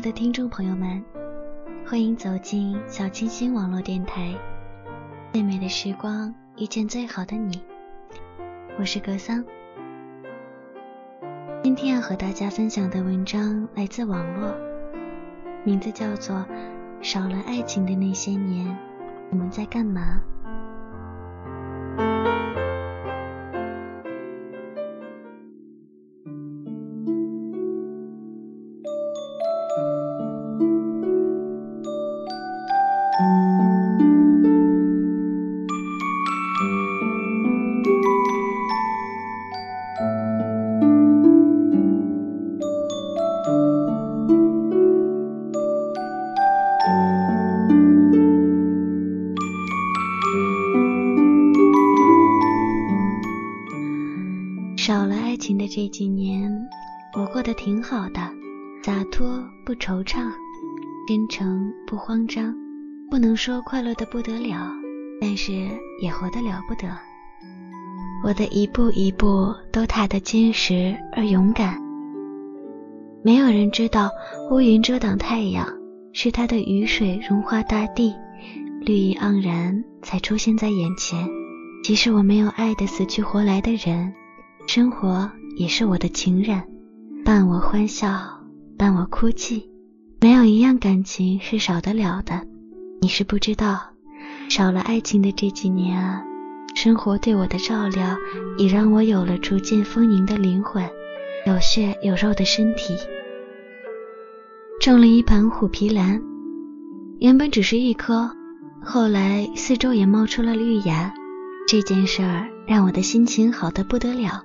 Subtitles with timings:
[0.00, 1.04] 爱的听众朋友们，
[1.86, 4.34] 欢迎走进小清新网络电台。
[5.30, 7.62] 最美的时光，遇见最好的你。
[8.78, 9.44] 我是格桑。
[11.62, 14.54] 今天要和大家分享的文章来自网络，
[15.64, 16.34] 名字叫做
[17.02, 18.74] 《少了爱情的那些年，
[19.30, 20.18] 我们在干嘛》。
[55.50, 56.48] 情的这几年，
[57.12, 58.20] 我过得挺好的，
[58.84, 60.30] 洒脱不惆怅，
[61.08, 62.54] 真诚不慌张，
[63.10, 64.70] 不能说快乐的不得了，
[65.20, 65.52] 但是
[66.00, 66.88] 也活得了不得。
[68.22, 71.82] 我的一步一步都踏得坚实而勇敢。
[73.24, 74.08] 没有人知道
[74.52, 75.66] 乌云遮挡太阳，
[76.12, 78.14] 是它的雨水融化大地，
[78.82, 81.28] 绿意盎然才出现在眼前。
[81.82, 84.14] 即使我没有爱的死去活来的人。
[84.66, 86.62] 生活也是我的情人，
[87.24, 88.08] 伴我欢笑，
[88.78, 89.68] 伴我哭泣，
[90.20, 92.46] 没有一样感情是少得了的。
[93.00, 93.78] 你是不知道，
[94.48, 96.22] 少了爱情的这几年啊，
[96.74, 98.16] 生活对我的照料，
[98.58, 100.82] 已让我有了逐渐丰盈的灵魂，
[101.46, 102.96] 有血有肉的身体。
[104.80, 106.22] 种了一盆虎皮兰，
[107.18, 108.30] 原本只是一棵，
[108.82, 111.12] 后来四周也冒出了绿芽。
[111.68, 114.42] 这件事儿让我的心情好得不得了。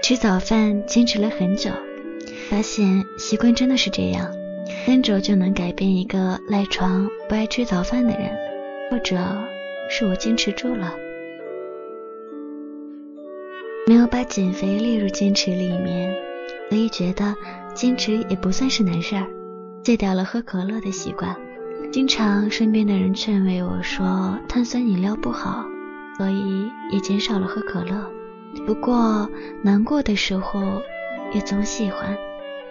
[0.00, 1.70] 吃早饭坚持了很久，
[2.48, 4.32] 发现习惯真的是这样，
[4.86, 8.30] 三周就能改变一个赖床不爱吃早饭的人，
[8.90, 9.18] 或者
[9.90, 10.94] 是我坚持住了，
[13.86, 16.14] 没有把减肥列入坚持里面，
[16.70, 17.34] 所以觉得
[17.74, 19.26] 坚持也不算是难事儿。
[19.82, 21.36] 戒掉了喝可乐的习惯，
[21.92, 25.66] 经常身边的人劝慰我说碳酸饮料不好，
[26.16, 28.10] 所以也减少了喝可乐。
[28.66, 29.28] 不过
[29.62, 30.60] 难过的时候
[31.32, 32.16] 也总喜欢，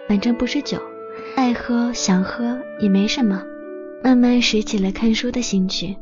[0.08, 0.80] 反正不是酒，
[1.36, 3.42] 爱喝想喝也没什么。
[4.02, 5.96] 慢慢拾起了看书的兴趣，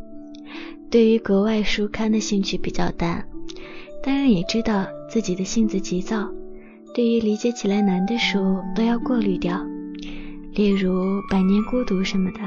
[0.91, 3.27] 对于国外书刊的兴趣比较淡，
[4.03, 6.29] 当然也知道自己的性子急躁，
[6.95, 9.65] 对于理解起来难的书都要过滤掉，
[10.53, 12.41] 例如《百年孤独》什么的，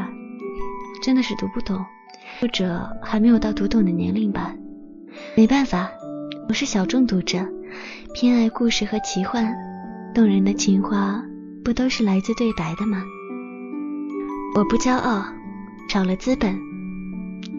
[1.02, 1.84] 真的是读不懂，
[2.40, 4.54] 或者还没有到读懂的年龄吧。
[5.36, 5.92] 没办法。
[6.50, 7.38] 我是小众读者，
[8.12, 9.56] 偏爱故事和奇幻，
[10.16, 11.24] 动人的情话
[11.64, 13.04] 不都是来自对白的吗？
[14.56, 15.24] 我不骄傲，
[15.88, 16.56] 少了资本；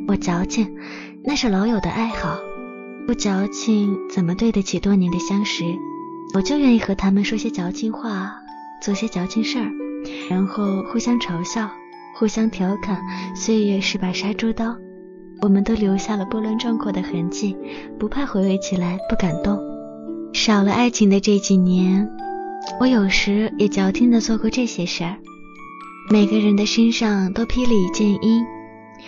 [0.09, 0.69] 我矫情，
[1.23, 2.37] 那是老友的爱好。
[3.07, 5.63] 不矫情，怎么对得起多年的相识？
[6.35, 8.33] 我就愿意和他们说些矫情话，
[8.83, 9.71] 做些矫情事儿，
[10.29, 11.71] 然后互相嘲笑，
[12.17, 13.01] 互相调侃。
[13.37, 14.77] 岁月是把杀猪刀。
[15.43, 17.57] 我们都留下了波澜壮阔的痕迹，
[17.99, 19.59] 不怕回味起来不感动。
[20.33, 22.09] 少了爱情的这几年，
[22.79, 25.17] 我有时也矫情的做过这些事儿。
[26.11, 28.45] 每个人的身上都披了一件衣，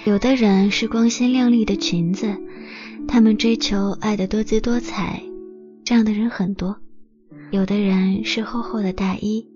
[0.05, 2.35] 有的人是光鲜亮丽的裙子，
[3.07, 5.23] 他们追求爱的多姿多彩，
[5.85, 6.77] 这样的人很多；
[7.51, 9.47] 有的人是厚厚的大衣，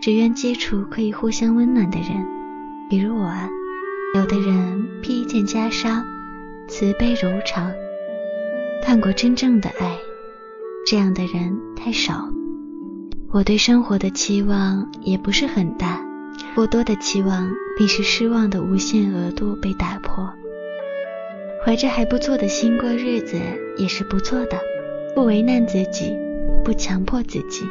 [0.00, 2.24] 只愿接触可以互相温暖的人；
[2.90, 3.48] 比如我啊，
[4.14, 6.02] 有的人披一件袈裟，
[6.66, 7.72] 慈悲柔肠，
[8.82, 9.98] 看过真正的爱，
[10.86, 12.28] 这样的人太少。
[13.30, 16.00] 我对生活的期望也不是很大，
[16.54, 20.32] 过多的期望必是失望的无限额度被打破。
[21.64, 23.38] 怀着还不错的心过日子
[23.76, 24.58] 也是不错的，
[25.14, 26.16] 不为难自己，
[26.64, 27.64] 不强迫自己，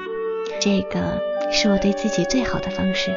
[0.59, 1.19] 这个
[1.51, 3.11] 是我对自己最好的方式。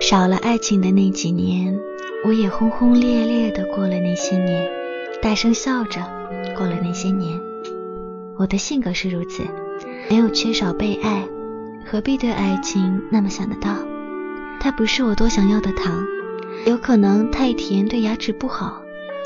[0.00, 1.78] 少了爱情的那几年，
[2.22, 4.70] 我也轰轰烈烈的过了那些年，
[5.22, 6.02] 大声笑着
[6.54, 7.40] 过了那些年。
[8.36, 9.42] 我的性格是如此，
[10.10, 11.26] 没有缺少被爱，
[11.86, 13.74] 何必对爱情那么想得到？
[14.60, 16.04] 它不是我多想要的糖，
[16.66, 18.82] 有可能太甜对牙齿不好，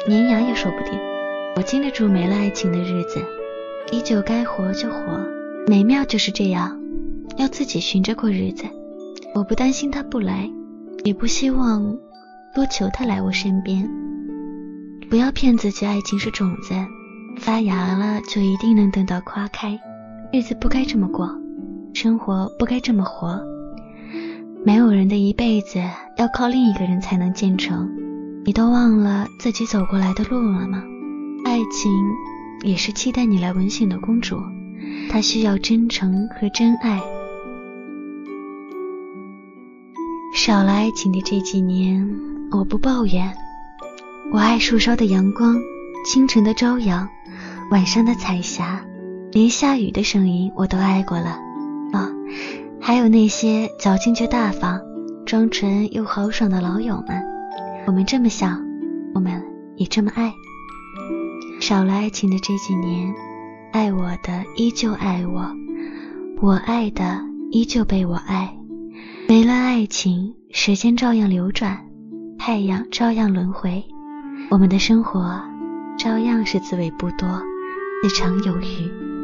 [0.07, 0.97] 粘牙也说不定。
[1.57, 3.21] 我经得住没了爱情的日子，
[3.91, 5.19] 依旧该活就活，
[5.67, 6.81] 美妙就是这样，
[7.37, 8.65] 要自己寻着过日子。
[9.35, 10.49] 我不担心他不来。
[11.03, 11.99] 也不希望
[12.55, 13.91] 多求他来我身边。
[15.11, 16.75] 不要骗自己，爱情是种子，
[17.39, 19.79] 发芽了就一定能等到花开。
[20.33, 21.29] 日子不该这么过，
[21.93, 23.41] 生活不该这么活。
[24.65, 25.83] 没有人的一辈子
[26.17, 27.91] 要靠另一个人才能建成。
[28.47, 30.83] 你都忘了自己走过来的路了吗？
[31.45, 31.93] 爱情
[32.63, 34.39] 也是期待你来吻醒的公主，
[35.11, 37.01] 她需要真诚和真爱。
[40.35, 42.07] 少了爱情的这几年，
[42.51, 43.33] 我不抱怨。
[44.33, 45.57] 我爱树梢的阳光，
[46.07, 47.09] 清晨的朝阳，
[47.71, 48.85] 晚上的彩霞，
[49.33, 51.39] 连下雨的声音我都爱过了。
[51.93, 52.11] 哦，
[52.81, 54.81] 还有那些矫情却大方、
[55.27, 57.23] 装纯又豪爽的老友们。
[57.87, 58.63] 我们这么想，
[59.15, 59.43] 我们
[59.77, 60.33] 也这么爱。
[61.61, 63.15] 少了爱情的这几年，
[63.73, 65.47] 爱我的依旧爱我，
[66.41, 67.21] 我爱的
[67.51, 68.57] 依旧被我爱。
[69.29, 71.84] 没了爱情，时间照样流转，
[72.39, 73.85] 太阳照样轮回，
[74.51, 75.41] 我们的生活
[75.97, 77.29] 照样是滋味不多，
[78.03, 79.24] 日常有余。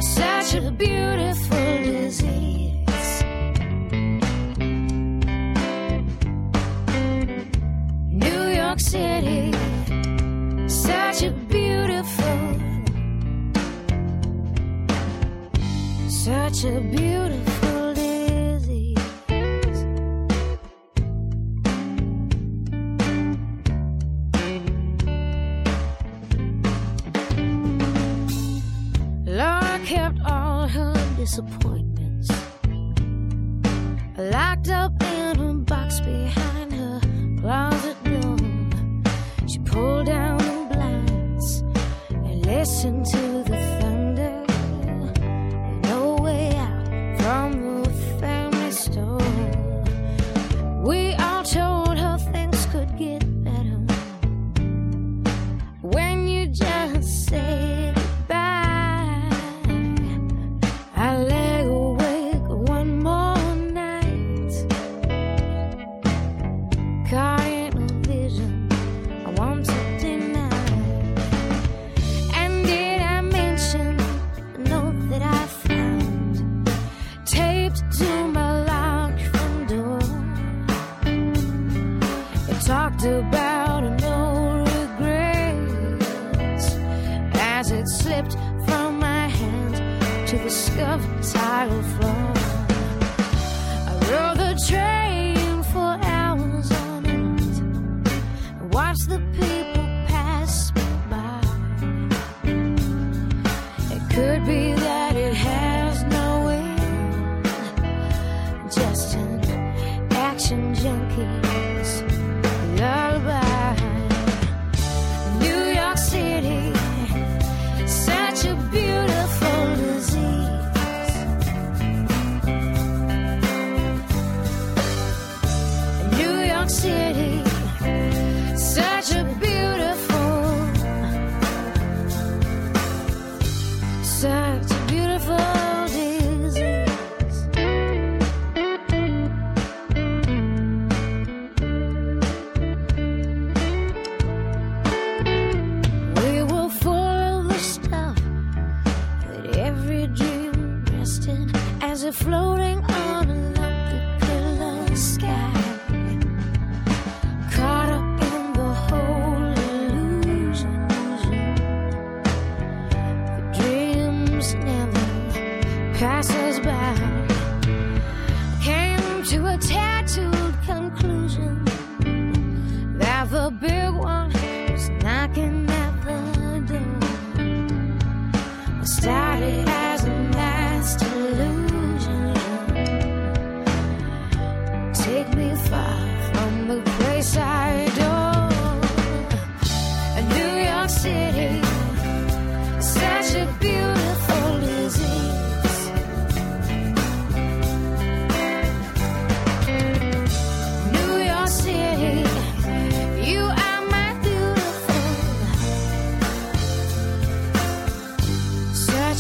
[0.00, 3.22] such a beautiful disease.
[8.26, 9.52] New York City,
[10.66, 12.38] such a beautiful,
[16.08, 17.48] such a beautiful.
[42.78, 43.27] listen to
[87.70, 88.32] as it slipped
[88.66, 89.75] from my hand
[90.26, 92.32] to the scuffed tile floor.
[93.87, 99.20] I rode the train for hours on end, watched the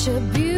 [0.08, 0.57] such a beautiful